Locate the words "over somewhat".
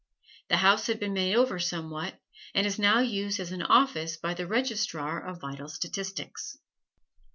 1.35-2.15